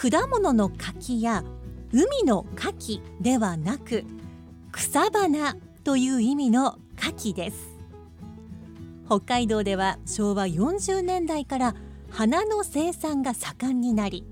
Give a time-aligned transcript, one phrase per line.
[0.00, 1.44] 果物の柿や
[1.92, 4.04] 海の牡蠣ではなく
[4.72, 7.78] 草花という意味の牡蠣です。
[9.04, 11.74] 北海道では昭和40年代から
[12.08, 14.24] 花の生産が盛んになり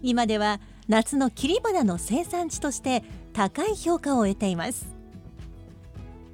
[0.00, 4.88] 今では夏の切り花の生産地として高い評価を得ています。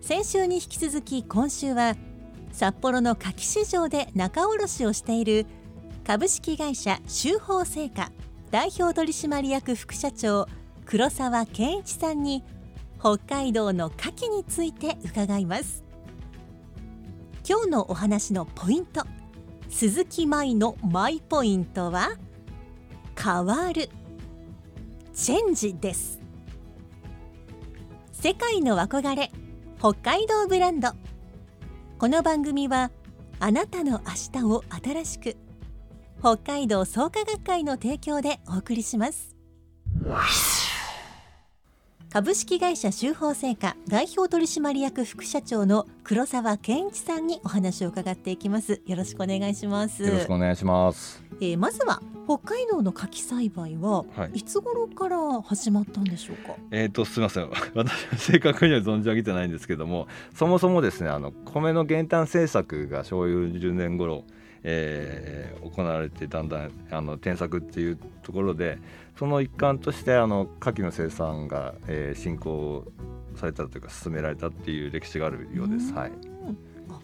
[0.00, 1.96] 先週に引き続き今週は
[2.52, 5.44] 札幌の柿市場で仲卸をしている
[6.06, 8.12] 株式会社修法製菓
[8.56, 10.48] 代表取締役副社長
[10.86, 12.42] 黒沢健一さんに
[12.98, 15.84] 北海道の牡蠣について伺います。
[17.46, 19.04] 今日のお話のポイント
[19.68, 22.12] 鈴木舞のマイポイントは
[23.22, 23.90] 変わる
[25.12, 26.18] チェンジです。
[28.10, 29.30] 世界の憧れ
[29.78, 30.92] 北海道ブランド。
[31.98, 32.90] この番組は
[33.38, 34.00] あなたの
[34.32, 35.36] 明日を新しく
[36.20, 39.34] 北海道創価学会の提供でお送りします。
[42.12, 48.80] 株式会社修法製菓代表取締役副社長の黒沢健一さんにお話を伺っていきます。
[48.86, 50.02] よろしくお願いします。
[50.02, 51.22] よろしくお願いします。
[51.40, 54.38] えーまずは北海道の牡蠣栽培は、はい。
[54.38, 56.56] い、つ頃から始まったんでしょうか？
[56.72, 57.50] えっ、とすみません。
[57.74, 64.24] 私は正確には存じ上げてないんですけども、そもそもですね、あの米の減反政策が昭和40年頃、
[64.68, 68.78] えー行われてだんだんあの転作っていうところで、
[69.18, 72.84] その一環としてあの牡蠣の生産が、えー進行
[73.36, 75.92] されたというか進められたっていう歴史があるようです。
[75.92, 76.12] はい。
[76.88, 76.98] あ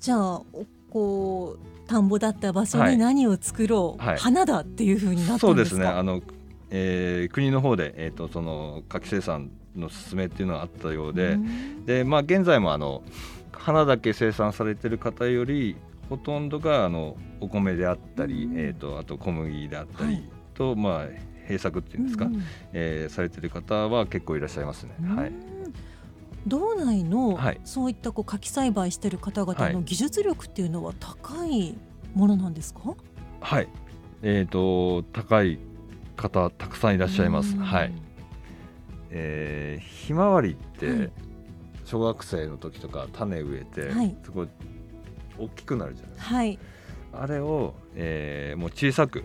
[0.00, 0.44] じゃあお
[0.90, 5.82] こう田んぼだった場所にはい何を作ろう、はい花だっていう風になったそうでんですか？
[5.82, 5.86] すね。
[5.88, 6.22] あの、
[6.70, 11.32] えー国の方でえっ、とその牡蠣生産の進めっていうのがあったようで。
[11.32, 13.02] うんでまあ現在もあの
[13.52, 15.76] 花だけ生産されてる方より
[16.08, 18.58] ほとんどがあのお米であったり、うん。
[18.58, 20.30] えー、とあと小麦であったりはい。
[20.54, 21.06] と、まあ
[21.42, 22.42] 閉作っていうんですか、うんうん。
[22.72, 24.94] えーされてる方は結構いらっしゃいますね。
[25.14, 25.54] はい、うん
[26.46, 27.60] 道内の、はい。
[27.64, 29.72] そういったこう牡蠣栽培してる方々はい。
[29.72, 31.74] の技術力っていうのは高い
[32.14, 32.80] ものなんですか、
[33.40, 33.68] はい、
[34.22, 35.58] えっ、と高い
[36.16, 37.56] 方たくさんいらっしゃいます。
[37.56, 37.62] うん。
[37.62, 37.92] はい、
[39.10, 41.10] えーひまわりって、はい。
[41.86, 44.14] 小学生の時とか種植えて、はい。
[44.22, 44.48] すごい
[45.38, 46.14] 大きくなるじゃない。
[46.14, 46.34] ですか。
[46.34, 46.58] はい。
[47.12, 49.22] あれを、えーもう小さく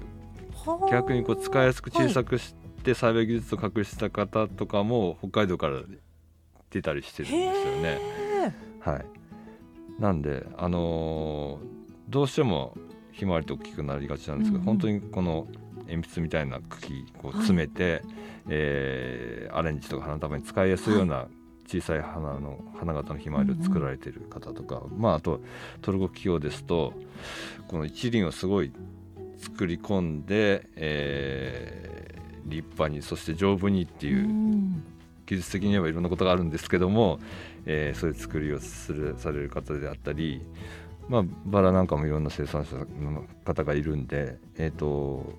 [0.66, 2.54] はあ逆にこう使いやすく小さくし
[2.84, 5.82] て栽培技術を隠した方とかも北海道から
[6.70, 8.00] 出たりしてるんですよね。
[8.80, 9.06] はい、
[10.02, 12.76] なんで、あのーどうしても
[13.12, 14.78] ひまわりって大きくなりがちなんですけど、うんうん。
[14.78, 15.48] 本当にこの
[15.88, 18.02] 鉛筆みたいな茎こう詰めて、
[18.48, 21.28] えーアレンジとか花束に使いやすいような
[21.70, 25.40] 小さい花の花形のひまわりを作られている方とか、まあ、あと
[25.82, 26.94] トルコ企業ですと
[27.68, 28.72] この一輪をすごい
[29.38, 32.00] 作り込んで、えー
[32.46, 34.84] 立派にそして丈夫にっていううん。
[35.28, 37.20] 技術的にはいろんなことがあるんですけども、
[37.68, 40.42] えーそういう作りをするされる方であったり、
[41.08, 45.32] まあ、バラなんかもいろんな生産者の方がいるんで、えーと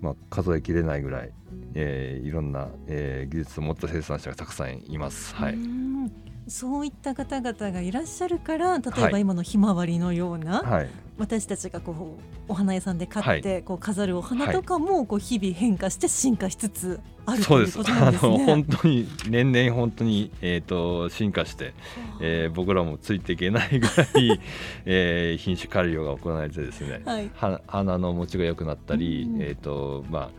[0.00, 1.32] まあ、数えきれないぐらい、
[1.74, 5.34] えーいろんな、えー技術を持った生産者がたくさんいます。
[5.34, 6.12] はい、うん
[6.48, 9.12] そういった方々がいらっしゃるから例えはい。
[9.12, 18.26] ば今のひまわりのような、はい、私たちがこうお花屋さんで買ってこう飾るお花とかもこう日々変化して進化しつつあるというそうですことなんです。
[18.26, 18.44] あのね。
[18.44, 21.74] 本当に年々本当に、えー、と進化して、
[22.20, 24.40] えー僕らもついていけないぐらい、
[24.84, 27.30] えー品種改良が行われてですね、はい。
[27.34, 29.40] は花の持ちが良くなったり、うん。
[29.40, 30.30] えーとまあ、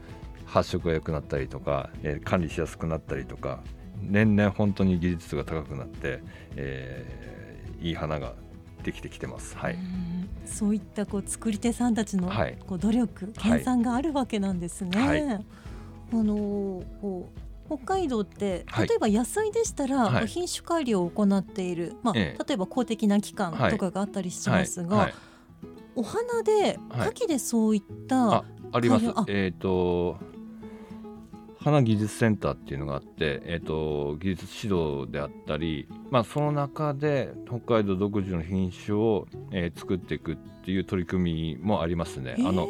[0.54, 3.64] 発色が良くなったりとか、えー管理しやすくなったりとか
[4.02, 6.22] 年々本当に技術が高くなって、
[6.56, 8.34] えーいい花が
[8.84, 9.58] できてきてます。
[9.58, 10.30] はい、うん。
[10.46, 12.58] そういったこう作り手さんたちのはい。
[12.66, 15.00] こう努力、研鑽があるわけなんですね。
[15.00, 15.22] はい。
[15.24, 15.40] あ
[16.12, 16.36] の
[17.02, 17.30] こ
[17.70, 18.88] う北海道ってはい。
[18.88, 20.28] 例えば野菜でしたら、はい。
[20.28, 22.46] 品種改良を行っている、まあええ。
[22.48, 25.06] 例えば公的な機関とかがあったりしますが、はい。
[25.08, 25.14] はい。
[25.96, 29.06] お花ではい牡蠣でそういった、ああります。
[29.28, 30.18] えっ、と
[31.64, 42.36] 花技術センターっていうのがあって、えー、と技術指導であったり、まあ、その中で北海道独自の品種を、えー作っていくっていう取り組みもありますね。
[42.40, 42.68] あの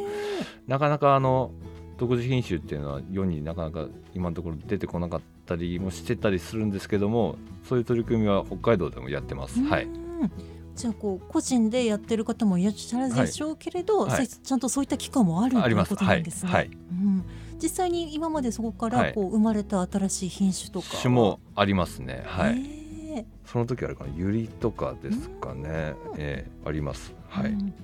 [0.66, 1.50] なかなかあの
[1.98, 7.36] 独自品種っていうのは世になかなか今のところ出てこなかったりもしてたりするんですけども
[7.68, 9.60] そういう取り組みは北海道でもやってます。
[9.60, 10.30] はい、うん
[10.74, 15.94] じゃあこう個人でやってる方もいらっしゃるでしょうけれど、はいはいせちゃんとそういった機関もあるということあります。
[15.94, 16.52] はいなんですね。
[16.52, 17.24] はい、うん、
[17.62, 19.14] 実際に今までそこからはい。
[19.14, 21.02] こう生まれた新しい品種とかは？
[21.02, 22.22] 種もありますね。
[22.26, 22.58] はい。
[22.58, 23.26] へえ。
[23.44, 27.14] その時あれかなユリとかですかね、えーあります。
[27.28, 27.74] はい、うん。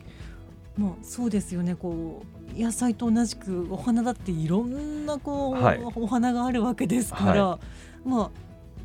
[0.77, 1.75] まあそうですよね。
[1.75, 2.23] こ
[2.57, 5.81] う野菜と同じくお花だっていろんなこう、はい。
[5.95, 7.59] お花があるわけですから、
[8.05, 8.31] まあ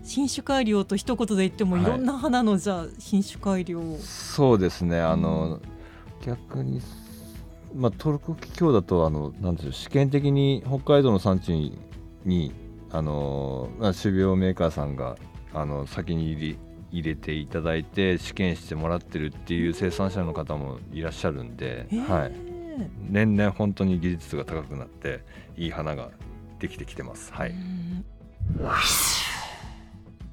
[0.04, 1.84] 品種改良と一言で言ってもはい。
[1.84, 5.00] いろんな花のじゃあ品種改良、そうですね。
[5.00, 5.60] あの、
[6.24, 6.80] 逆に
[7.75, 11.77] まあトルコキキョウだとあのなんていうの試験的に北海道の産地に
[12.24, 12.51] に
[12.92, 15.18] あのまあ種苗メーカーさんが
[15.54, 16.57] あの先に入れ
[16.92, 22.31] 入れていただいて試験してもらってるっていう生産者の方もいらっしゃるんで、へえはい、
[23.10, 25.24] 年々本当に技術が高くなって
[25.57, 26.12] いい花が
[26.60, 27.33] できてきてます。
[27.33, 28.06] はい、うん。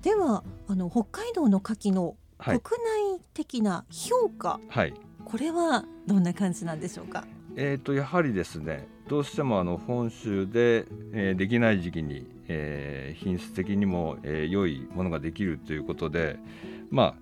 [0.03, 2.61] ではあの北海道の牡蠣のはい。
[2.61, 2.83] 国
[3.17, 4.95] 内的な評価、はい。
[5.25, 7.25] これはどんな感じなんでしょうか？
[7.57, 16.39] えー、とやはりですねどうしてもあの本州で、えーできない時期に、えー品質的にも、えー良いものができるということで
[16.91, 17.15] まあ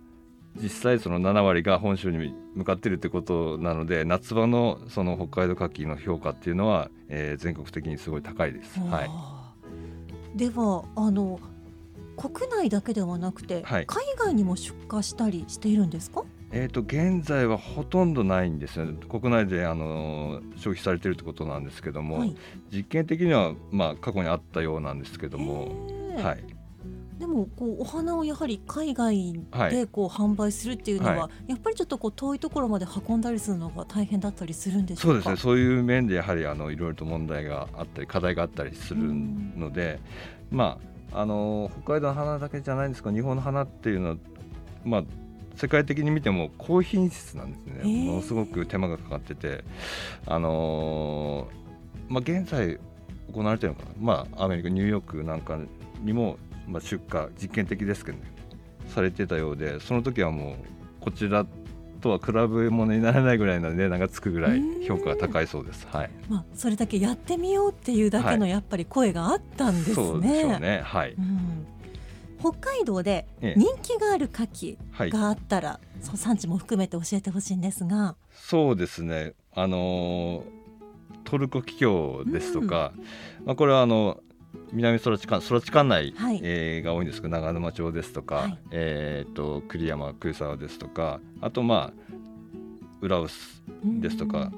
[0.61, 8.79] 実際その7割が本州に向かっているということなので夏場のその北海道牡蠣の評価っていうのは、えー全国的にすごい高いです。
[8.81, 9.05] は
[10.35, 11.41] い、ではあの
[12.17, 16.23] 国内だけではなくて、はい海外にも出荷したりしているんですか？
[16.53, 18.95] えー、と現在はほとんどないんですよね。
[19.09, 22.37] 国内であの消費されているということなんですけども、はい。
[22.73, 25.69] 実験的には、まあ、過去にあったようなんですけども、
[26.17, 26.45] はい、
[27.21, 29.71] でもこうお花をやはり海外はい。
[29.71, 34.97] でこう販売するっていうのは、はやっぱりちょっとこう遠いところまで運んだりするのが大変だったりするんで。
[34.97, 35.37] そううですね。
[35.37, 40.01] そういう面でやはりあのいろいろと問題があったり課題があったりするので、
[40.51, 40.81] ま
[41.13, 44.17] ああの北海道の花だけじゃないんですが日本の花っていうのは
[44.85, 45.05] まあ
[45.61, 48.05] 世界的に見ても高品質なんですね、へー。
[48.07, 49.63] ものすごく手間がかかってて、
[50.27, 52.79] あのーまあ、現在
[53.31, 55.59] 行われてるのかな、まあ、アメリカニューヨークなんか
[56.03, 58.25] にも、まあ、出荷実験的ですけどね。
[58.89, 60.55] されてたようでその時はもう
[61.01, 61.47] こちら
[62.01, 65.87] とは比べ物にならないぐらいの値段がつくぐらい評価が高いそうです。
[65.93, 68.51] はい、まあそれだけやってみようっていうだけのはい。
[68.51, 69.95] やっぱり声があったんですね。
[69.95, 70.81] そうでしょうね。
[70.83, 71.67] はい、うん
[72.41, 73.61] 北海道でええ。
[73.61, 78.17] 人気がある牡蠣はい、があったら、そう産地も含めて教えてほしいんですが。
[78.33, 79.35] そうですね。
[79.55, 80.61] あのー
[81.25, 82.93] トルコキキョウですとか、
[83.45, 84.21] まあこれはあの
[84.73, 86.41] 南空知管空知管内、はい。
[86.43, 88.59] えーが多いんですけど長沼町ですとか、はい。
[88.73, 92.15] えっ、と栗山栗沢ですとか、あとまあ
[93.01, 93.31] 浦臼
[94.01, 94.51] ですとか、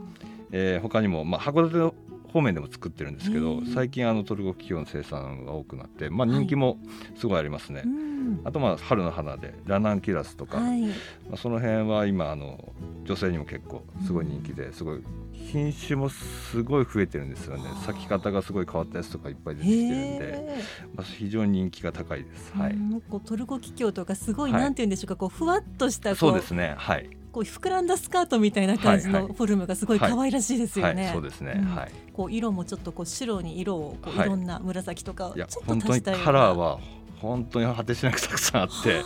[0.53, 1.97] えー他にもまあ函館
[2.33, 6.39] 方面でも作ってるんですけど最近あのトルコキキョウの生産が多くなって、まあはい。
[6.39, 6.79] 人気も
[7.17, 7.83] すごいありますね。
[7.85, 8.41] うん。
[8.45, 10.95] あとまあ春の花でラナンキュラスとか、はい、ま
[11.35, 12.73] あ、その辺は今あの
[13.05, 17.65] 女性にも結構すごい人気ですごい品種もすごい増えてるんですよね。
[17.65, 17.81] はあ。
[17.85, 20.63] 咲き方がすごい変わったやつとかいっぱい出てきてるんで、へ
[20.95, 22.53] まあ、非常に人気が高いです。
[22.55, 23.01] ーはい、うん。
[23.03, 24.63] こうトルコキキョウとかすごい、はい。
[24.63, 26.75] なんて言うんでしょうかこうふわっとしたこそうですね。
[26.79, 31.05] はい、こう膨らんだスカートみたいな感じのフォルムがすごい可愛らしいですよね。
[31.05, 31.65] はい、そうですね、うん。
[31.75, 31.93] はい。
[32.13, 34.27] こう色もちょっとこう白に色をこうはい。
[34.27, 36.25] いろんな紫とかちょっと足したような。
[36.27, 36.79] カラーは
[37.21, 39.05] 本当に果てしなくたくさんあっては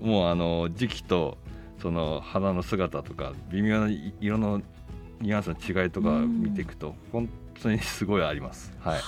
[0.00, 1.36] もうあの時期と
[1.82, 4.62] その花の姿とか微妙な色の
[5.20, 7.28] ニュアンスの違いとか見ていくと本
[7.60, 8.72] 当にすごいあります。
[8.80, 9.00] はい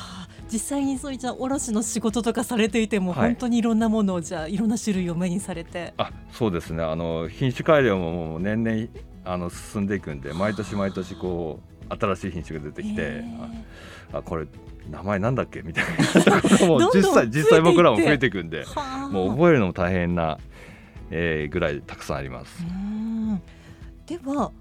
[0.53, 3.26] 実際にそういった卸の仕事とかされていても、はい。
[3.31, 5.93] 本当にいろんなものをじゃあいろんな種類を目にされて。
[5.99, 6.83] あそうですね。
[6.83, 8.87] あの品種改良ももう年々
[9.25, 11.61] あの進んでいくんで毎年毎年こ
[11.91, 13.25] う新しい品種が出てきてへ
[14.12, 14.47] ああこれ
[14.88, 15.62] 名前なんだっけ？
[15.62, 15.85] みたい
[16.26, 18.65] なところも 実際実際僕らも増えていくんで
[19.11, 20.38] もう覚えるのも大変な、
[21.11, 22.65] えーぐらいたくさんあります。
[22.65, 23.43] うん。
[24.07, 24.53] では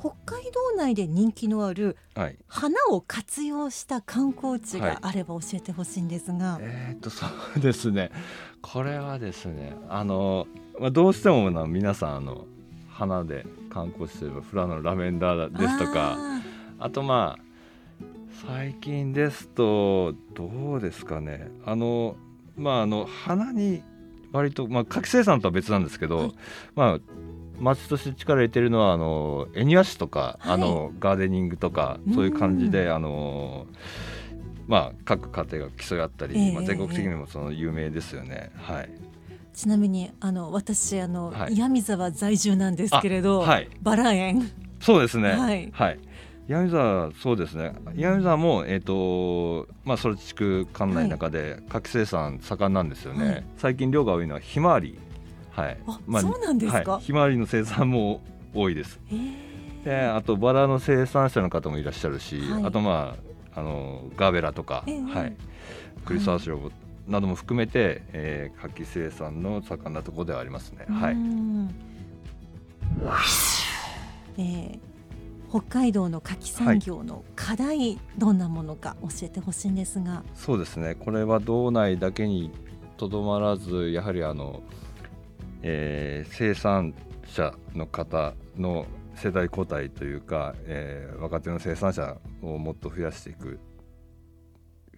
[0.00, 2.36] 北海道内で人気のあるはい。
[2.48, 4.94] 花を活用した観光地はい。
[4.94, 7.26] があれば教えてほしいんですが、えー、っとそ
[7.56, 8.10] うですね。
[8.62, 10.46] これはですねあの、
[10.78, 12.46] まあ、どうしてもな皆さんあの
[12.90, 16.40] 花で観光してれば富良野のラベンダーですとかあ
[16.78, 17.42] あとまあ
[18.46, 21.50] 最近ですとどうですかね。
[21.66, 22.16] あの
[22.56, 23.82] まああの花に
[24.32, 26.34] 割とまあ柿生産とは別なんですけど、はい。
[26.74, 26.98] まあ
[27.60, 33.66] 町として力入れてるのはあの恵庭市とか、はいあのガーデニングとかそういう感じであの
[34.66, 38.50] まあ各家庭が競い合ったり、ええまあ、全国的にもその有名ですよね。
[38.56, 38.84] はい。
[38.84, 38.88] ー
[39.52, 44.50] ちなみにあの私あの、はい岩見沢在住なんですけれど、あはいバラ園
[44.80, 45.32] そうですね。
[45.32, 45.98] はいはい。
[46.48, 47.72] 岩見沢そうですね。
[47.94, 53.26] 岩見沢もえっ、とまあそれ地区管内の中で柿生産盛んなんですよね。
[53.26, 54.98] はい最近量が多いのはひまわり。
[55.50, 55.78] はい。
[55.86, 56.92] あそうなんですか？
[56.92, 57.02] はい。
[57.02, 58.20] ひまわりの生産も
[58.54, 58.98] 多いです。
[59.84, 63.14] で、あとバラの生産者の方もいらっしゃるし、はいあとま
[63.54, 65.36] ああのガーベラとか、ええはい。
[66.04, 66.70] クリスマスロ
[67.08, 70.86] なども含めて、えー、柿生産の盛んなところではありますね。
[70.88, 71.14] はうい。
[71.16, 71.70] ん
[74.38, 74.78] えー
[75.50, 82.52] 北海道の柿産業の課題、どんなものか教えてほしいんですが、そうですねこれは道内だけに
[82.96, 84.62] とどまらずやはりあの、
[85.62, 86.94] えー生産
[87.26, 93.60] 者の方の世代交代というか、えー若手の生産者をもっと増やしていく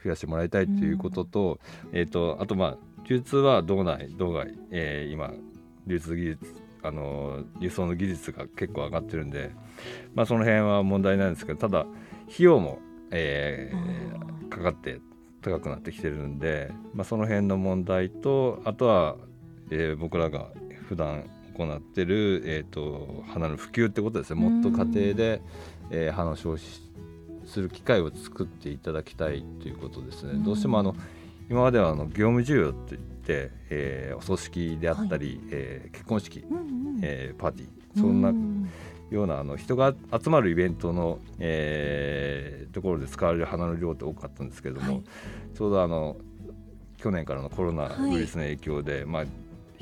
[0.02, 1.58] 増やしてもらいたいということと,、
[1.92, 2.78] えー、とあとまあ
[3.08, 5.32] 流通は道内道外、えー今
[5.86, 6.54] 流通技術
[6.84, 9.50] あの輸送の技術が結構上がってるんで、
[10.14, 11.90] まあ、その辺は問題ないんですけどただ費
[12.38, 12.78] 用も、
[13.10, 14.02] えー
[14.48, 15.00] かかって
[15.40, 19.16] 高くなってきてるんで、まあ、その辺の問題とあとは、
[19.70, 20.48] えー僕らが
[20.88, 24.40] 普段行ってる、えー、と花の普及ってことですね。
[24.40, 25.42] もっと家庭で、
[25.90, 26.66] えー花を消費
[27.46, 30.34] する機会を作っていただきたいということですね。
[30.44, 30.94] どうしてもあの
[31.50, 37.00] 今まではあの業務需要って言って、えーお葬式であったり、えー結婚式、うんうん。
[37.02, 38.00] えーパーティー。
[38.00, 38.68] そんなうん。
[39.10, 45.02] ようなあの人が集まるイベントの、えーところで使われる花の量って多かったんですけれども、はい。
[45.54, 46.16] ちょうどあの
[46.96, 49.24] 去年からのコロナウイルスの影響で、まあ、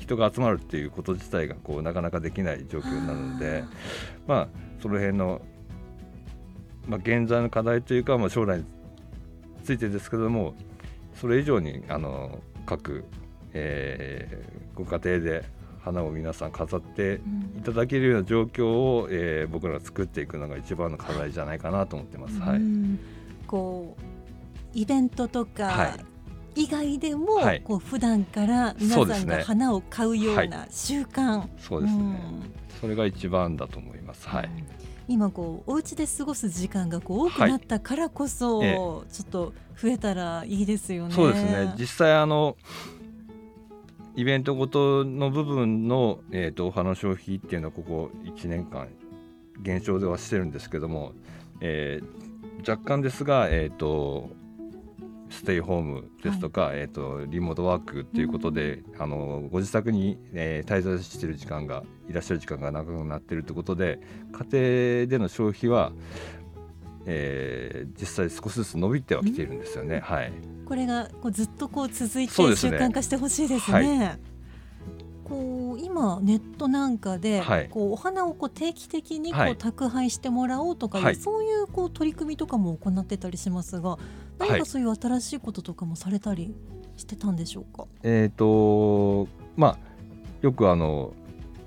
[0.00, 3.64] 人が集まるっていうこと自体がこうなかなかできない状況になるので
[4.26, 4.49] まあ
[4.83, 5.40] その辺の、
[6.88, 8.64] まあ、現在の課題というか、まあ、将来に
[9.62, 10.54] ついてですけれども
[11.14, 13.04] それ以上にあの各、
[13.52, 15.45] えーご家庭で
[15.83, 17.59] 花を皆さん飾ってうん。
[17.59, 22.40] いただけるような状況を、えー僕らが作っていくのが一番の課題じゃないかなと思ってます。
[22.40, 22.99] はい、うん。
[23.47, 24.02] こう
[24.73, 26.10] イベントとか、はい
[26.61, 27.62] 以外でも、はい。
[27.62, 32.52] こう普段から皆さんが花を買うような習慣、そうですね、うん。
[32.81, 34.29] それが一番だと思います。
[34.29, 34.50] はい、
[35.09, 38.75] 今こうお家で過ごす時間がこう多くなったからこそ、ええ。
[38.75, 41.14] ちょっと増えたらいいですよね。
[41.14, 41.75] そうですね。
[41.79, 42.57] 実際あの
[44.14, 48.88] イベントごとの部分の、えー、とお花消費っていうのはここ1年間
[49.62, 51.12] 減少ではしてるんですけども、
[51.61, 52.31] えー
[52.67, 54.31] 若干ですが、えー、と
[55.31, 64.01] ステイホームですとか、えー、とリモートワークということで、あのご自宅に、えー滞在している時間がいらっしゃる時間が長くなっているということで
[64.51, 65.93] 家庭での消費は、
[67.07, 70.01] えー実際少しずつ伸びてはきているんですよね。
[70.01, 70.33] はい。
[70.67, 74.19] これがこうずっとこう続いて習慣化してほしいですね。
[75.25, 77.69] こう今ネットなんかで、はい。
[77.69, 79.57] こうお花をこう定期的にこう、はい。
[79.57, 81.17] 宅配してもらおうとかいう、はい。
[81.17, 83.97] そういうこう取り組みとかも行ってたりしますが
[84.41, 86.55] 何かそういう新しいこととかもされたり
[86.97, 87.87] してたんでしょうか？
[88.03, 89.79] えっ、とまあ
[90.43, 91.13] よくあの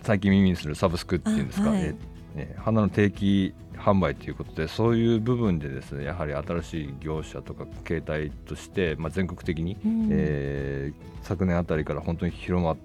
[0.01, 1.81] 最近耳にするサブスクっていうんですか、あはい。
[1.83, 1.95] え
[2.35, 10.09] ね花の定期販売ということでそういう部分でですねやはり新しい業者とか形態として、まあ、全国的に、うん。
[10.11, 12.77] えー昨年あたりから本当に広まっ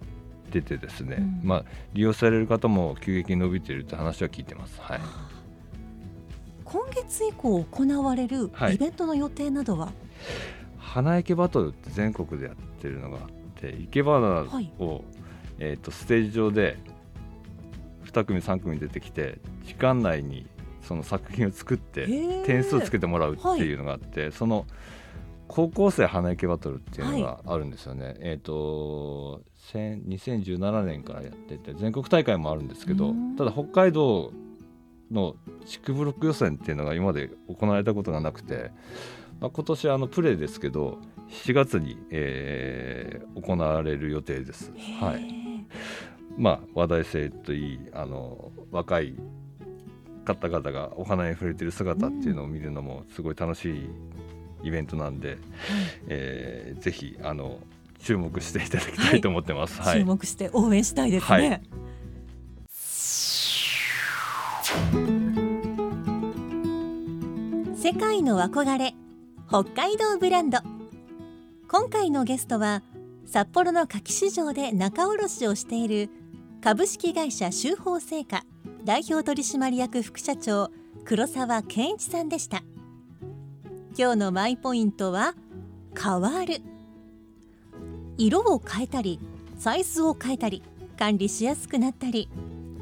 [0.52, 1.40] ててですね、うん。
[1.42, 4.80] まあ、利用される方も急激に伸びているって話は聞いてます。
[4.80, 5.00] はい
[6.68, 8.75] 今月以降行われるはい。
[8.75, 9.90] イベントの予定などは、
[10.76, 14.70] 花いけバトルって全国でやってるのがあって生け花を、はい。
[15.60, 16.78] えー、とステージ上で
[18.04, 20.46] 2組3組出てきて時間内に
[20.82, 22.06] その作品を作って
[22.44, 24.66] 点数をつけてもらうっていうのがあって、その
[25.46, 33.37] 高校生花いけバトルっていうのがあるんですよね、えっ、と千2017年からやってて全国大会もあるんですけどうん。
[33.37, 34.30] ただ北海道
[35.10, 35.36] の
[35.66, 38.70] 地区ブロック予選っていうのが今まで行われたことがなくて、
[39.40, 40.98] まあ、今年あのプレーですけど
[41.30, 44.72] 7月に、えー行われる予定です。
[45.00, 45.64] はい。
[46.36, 49.14] まあ、話題性といいあの若い
[50.24, 53.90] 方々がお花に触れてる姿っていうのを見るのもすごい楽しい
[54.64, 55.38] イベントなんで、
[56.08, 57.58] えーぜひあの
[58.00, 59.80] 注目していただきたいと思ってます。
[59.80, 60.00] はい。
[60.00, 61.48] 注目して応援したいですね。
[61.48, 61.88] はい
[67.90, 68.95] 世界の憧れ
[69.49, 70.59] 北海道ブランド。
[71.71, 72.83] 今回のゲストは
[73.25, 76.11] 札幌の柿市場で仲卸をしている
[76.62, 78.45] 株式会社修法製菓
[78.85, 80.71] 代表取締役副社長
[81.07, 82.62] 黒沢健一さんでした。
[83.97, 85.33] 今日のマイポイントは
[85.99, 86.61] 変わる。
[88.18, 89.18] 色を変えたり
[89.59, 90.62] サイズを変えたり
[90.99, 92.28] 管理しやすくなったり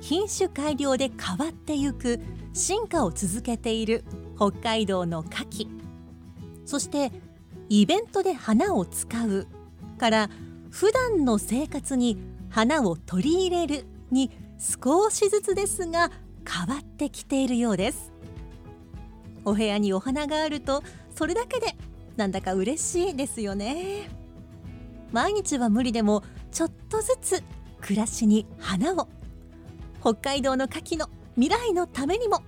[0.00, 2.18] 品種改良で変わってゆく
[2.52, 4.02] 進化を続けている
[4.36, 5.68] 北海道の牡蠣。
[6.64, 7.12] そして
[7.68, 9.46] イベントで花を使う
[9.98, 10.30] から
[10.70, 12.18] 普段の生活に
[12.50, 16.10] 花を取り入れるに少しずつですが
[16.48, 18.12] 変わってきているようです。
[19.44, 20.82] お部屋にお花があると
[21.14, 21.76] それだけで
[22.16, 24.08] なんだか嬉しいですよね。
[25.12, 27.42] 毎日は無理でもちょっとずつ
[27.80, 29.08] 暮らしに花を
[30.00, 32.42] 北海道の牡蠣の未来のためにも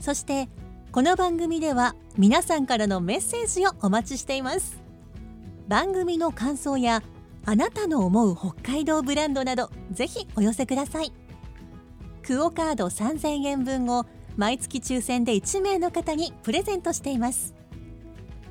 [0.00, 0.48] そして
[0.92, 4.80] この番組では皆さんからのメッセージをお待ちしています。
[5.68, 7.02] 番組の感想や
[7.44, 11.12] あなたの思う北海道ブランドなどぜひお寄せください。
[12.26, 17.54] クオカード3000円分を毎月抽選で1名の方にプレゼントしています。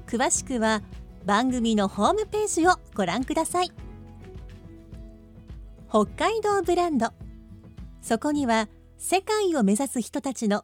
[0.08, 0.82] 詳しくは
[1.25, 3.72] 番組のホームページをご覧ください。
[5.89, 7.08] 北海道ブランド。
[8.01, 10.63] そこには世界を目指す人たちの